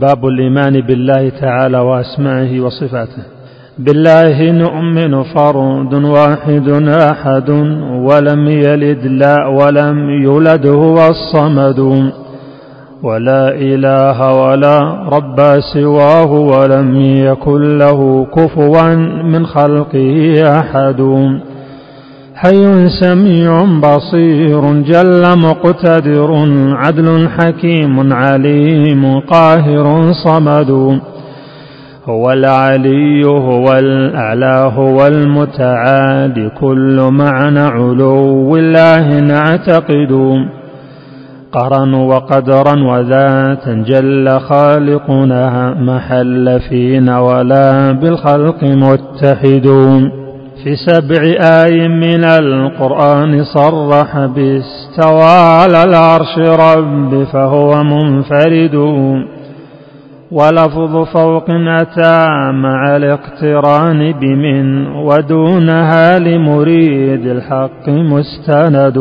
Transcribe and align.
باب 0.00 0.26
الإيمان 0.26 0.80
بالله 0.80 1.28
تعالى 1.28 1.78
وأسمائه 1.78 2.60
وصفاته. 2.60 3.22
بالله 3.78 4.50
نؤمن 4.50 5.22
فرد 5.22 5.94
واحد 5.94 6.68
أحد 6.88 7.50
ولم 8.08 8.48
يلد 8.48 9.06
لا 9.06 9.46
ولم 9.46 10.10
يولد 10.10 10.66
هو 10.66 11.08
الصمد. 11.08 12.10
ولا 13.02 13.54
إله 13.54 14.34
ولا 14.42 14.80
رب 15.08 15.60
سواه 15.74 16.32
ولم 16.32 17.00
يكن 17.00 17.78
له 17.78 18.26
كفوا 18.36 18.94
من 19.22 19.46
خلقه 19.46 20.42
أحد. 20.58 21.00
حي 22.42 22.88
سميع 22.88 23.64
بصير 23.64 24.82
جل 24.82 25.22
مقتدر 25.38 26.30
عدل 26.72 27.28
حكيم 27.28 28.12
عليم 28.12 29.20
قاهر 29.20 30.12
صمد. 30.12 31.00
هو 32.04 32.32
العلي 32.32 33.24
هو 33.26 33.72
الأعلى 33.72 34.72
هو 34.76 35.06
المتعالي 35.06 36.50
كل 36.60 37.08
معنى 37.12 37.60
علو 37.60 38.56
الله 38.56 39.20
نعتقد. 39.20 40.12
قرا 41.52 41.96
وقدرا 41.96 42.74
وذاتا 42.90 43.84
جل 43.86 44.40
خالقنا 44.40 45.74
محل 45.80 46.60
فينا 46.68 47.20
ولا 47.20 47.92
بالخلق 47.92 48.64
متحد. 48.64 49.66
في 50.64 50.76
سبع 50.76 51.22
آي 51.40 51.88
من 51.88 52.24
القرآن 52.24 53.44
صرح 53.44 54.26
باستوى 54.26 55.40
على 55.60 55.84
العرش 55.84 56.38
رب 56.38 57.24
فهو 57.24 57.82
منفرد. 57.82 58.74
ولفظ 60.30 60.96
فوق 60.96 61.50
أتى 61.50 62.28
مع 62.52 62.96
الاقتران 62.96 64.12
بمن 64.12 64.86
ودونها 64.86 66.18
لمريد 66.18 67.26
الحق 67.26 67.88
مستند. 67.88 68.98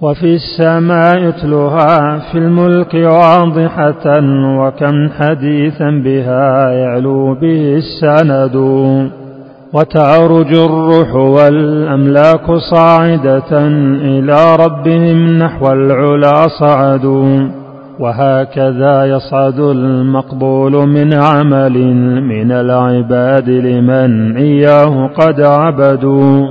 وفي 0.00 0.34
السماء 0.34 1.18
يتلها 1.28 2.18
في 2.32 2.38
الملك 2.38 2.94
واضحة 2.94 4.20
وكم 4.58 5.08
حديثا 5.08 5.90
بها 5.90 6.70
يعلو 6.70 7.34
به 7.34 7.76
السند. 7.76 8.56
وتعرج 9.72 10.54
الروح 10.54 11.14
والأملاك 11.14 12.52
صاعدة 12.70 13.58
إلى 14.02 14.56
ربهم 14.56 15.38
نحو 15.38 15.72
العلا 15.72 16.48
صعدوا 16.60 17.48
وهكذا 18.00 19.04
يصعد 19.04 19.60
المقبول 19.60 20.72
من 20.72 21.14
عمل 21.14 21.94
من 22.22 22.52
العباد 22.52 23.48
لمن 23.48 24.36
إياه 24.36 25.06
قد 25.06 25.40
عبدوا. 25.40 26.46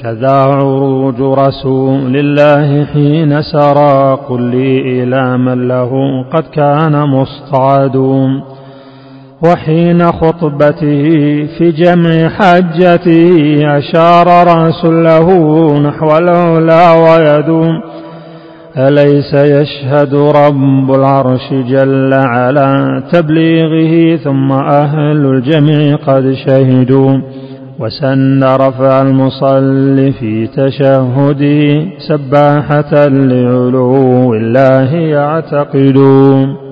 كذا 0.00 0.30
عروج 0.30 1.20
رسول 1.20 2.16
الله 2.16 2.84
حين 2.84 3.42
سرى 3.42 4.18
قل 4.28 4.42
لي 4.42 5.02
إلى 5.02 5.38
من 5.38 5.68
له 5.68 5.90
قد 6.32 6.44
كان 6.52 7.02
مصطعد 7.02 7.96
وحين 9.44 10.06
خطبته 10.06 11.02
في 11.58 11.70
جمع 11.70 12.28
حجته 12.28 13.58
أشار 13.78 14.26
رأس 14.26 14.84
له 14.84 15.28
نحو 15.80 16.18
العلا 16.18 16.92
ويدوم. 16.92 17.80
أليس 18.76 19.34
يشهد 19.34 20.14
رب 20.14 20.94
العرش 20.94 21.52
جل 21.52 22.14
على 22.14 23.02
تبليغه؟ 23.12 24.16
ثم 24.16 24.52
أهل 24.52 25.26
الجميع 25.26 25.96
قد 25.96 26.32
شهدوا. 26.46 27.18
وسن 27.78 28.44
رفع 28.44 29.02
المصلي 29.02 30.12
في 30.12 30.46
تشهده 30.46 31.86
سباحة 32.08 33.08
لعلو 33.08 34.34
الله 34.34 34.94
يعتقدون. 34.94 36.67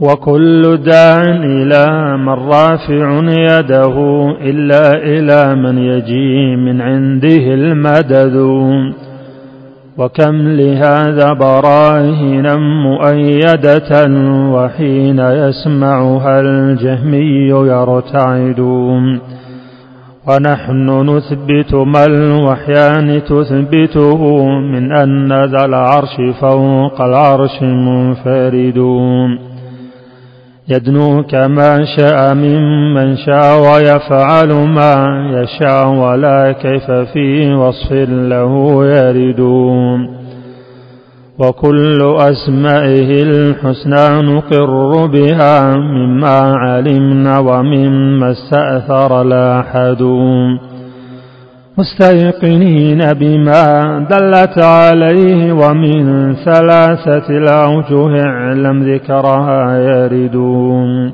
وكل 0.00 0.76
داع 0.76 1.22
إلى 1.22 2.16
من 2.16 2.28
رافع 2.28 3.20
يده 3.22 3.96
إلا 4.40 4.94
إلى 4.94 5.54
من 5.54 5.78
يجي 5.78 6.56
من 6.56 6.80
عنده 6.80 7.54
المدد. 7.54 8.36
وكم 9.98 10.48
لهذا 10.48 11.32
براهنا 11.32 12.56
مؤيدة 12.56 14.06
وحين 14.52 15.18
يسمعها 15.18 16.40
الجهمي 16.40 17.48
يرتعد. 17.48 18.60
ونحن 20.28 21.10
نثبت 21.10 21.74
ما 21.74 22.04
الوحيان 22.04 23.22
تثبته 23.24 24.44
من 24.44 24.92
أن 24.92 25.44
ذا 25.44 25.64
العرش 25.64 26.20
فوق 26.40 27.00
العرش 27.00 27.62
منفرد. 27.62 28.78
يدنو 30.70 31.22
كما 31.22 31.84
شاء 31.96 32.34
ممن 32.34 33.16
شاء 33.16 33.60
ويفعل 33.60 34.52
ما 34.52 34.94
يشاء 35.32 35.88
ولا 35.88 36.52
كيف 36.52 36.90
في 36.90 37.54
وصف 37.54 37.92
له 38.32 38.84
يرد 38.86 39.40
وكل 41.38 42.14
أسمائه 42.18 43.22
الحسنى 43.22 44.22
نقر 44.22 45.06
بها 45.06 45.76
مما 45.76 46.38
علمنا 46.56 47.38
ومما 47.38 48.30
استأثر 48.30 49.22
لا 49.22 49.60
أحد 49.60 50.02
مستيقنين 51.80 53.12
بما 53.12 53.98
دلت 54.10 54.58
عليه 54.58 55.52
ومن 55.52 56.34
ثلاثة 56.34 57.28
الأوجه 57.30 58.22
اعلم 58.22 58.94
ذكرها 58.94 59.78
يردون. 59.78 61.12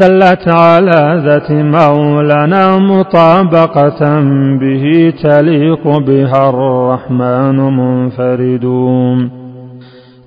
دلت 0.00 0.48
على 0.48 1.22
ذات 1.24 1.50
مولانا 1.50 2.78
مطابقة 2.78 4.20
به 4.60 5.12
تليق 5.22 5.98
بها 5.98 6.48
الرحمن 6.48 7.56
منفرد 7.56 8.64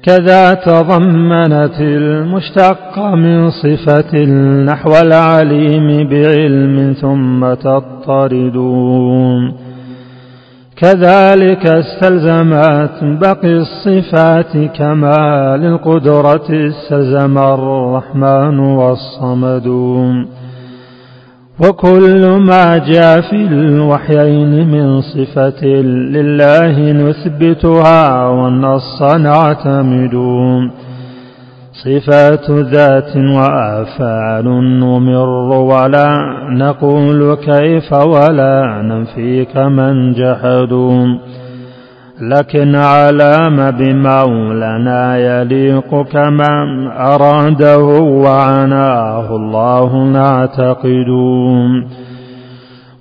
كذا 0.04 0.54
تضمنت 0.54 1.80
المشتق 1.82 3.00
من 3.00 3.50
صفة 3.50 4.26
نحو 4.66 4.92
العليم 5.02 6.10
بعلم 6.10 6.94
ثم 7.02 7.54
تضطرد 7.54 8.58
كذلك 10.78 11.66
استلزمت 11.66 13.04
بقي 13.04 13.54
الصفات 13.54 14.58
كما 14.78 15.58
للقدرة 15.58 16.48
استلزم 16.50 17.38
الرحمن 17.38 18.60
والصمد 18.60 19.68
وكل 21.64 22.28
ما 22.28 22.78
جاء 22.78 23.22
في 23.22 23.36
الوحيين 23.36 24.68
من 24.68 25.02
صفة 25.02 25.66
لله 26.16 26.92
نثبتها 26.92 28.28
والنص 28.28 29.02
نعتمد. 29.02 30.16
صفات 31.74 32.52
ذات 32.52 33.18
وأفعال 33.18 34.46
نمر 34.80 35.30
ولا 35.52 36.16
نقول 36.50 37.36
كيف 37.36 37.94
ولا 37.94 38.82
ننفي 38.82 39.46
كمن 39.46 40.14
جحدوا. 40.14 41.06
لكن 42.30 42.76
علام 42.76 43.72
بمولانا 43.72 45.18
يليق 45.18 46.02
كما 46.02 46.88
أراده 46.98 47.84
وعناه 48.00 49.36
الله 49.36 50.04
نعتقد. 50.04 51.10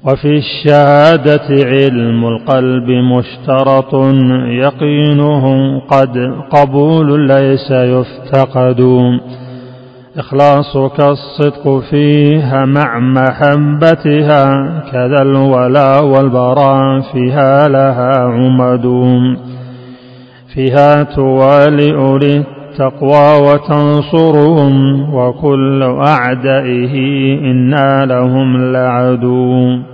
وفي 0.06 0.36
الشهادة 0.38 1.48
علم 1.50 2.24
القلب 2.26 2.90
مشترط 2.90 3.94
يقينه 4.46 5.78
قد 5.78 6.34
قبول 6.50 7.26
ليس 7.28 7.70
يفتقد. 7.70 8.80
إخلاصك 10.16 11.00
الصدق 11.00 11.82
فيها 11.90 12.64
مع 12.64 12.98
محبتها 12.98 14.44
كذا 14.92 15.22
الولا 15.22 16.00
والبراء 16.00 17.00
فيها 17.12 17.68
لها 17.68 18.18
عمد. 18.18 18.86
فيها 20.54 21.02
توالئ 21.02 22.18
للتقوى 22.18 23.40
وتنصرهم 23.42 24.74
وكل 25.14 25.82
أعدائه 25.82 26.94
إنا 27.50 28.06
لهم 28.06 28.72
لعدو 28.72 29.91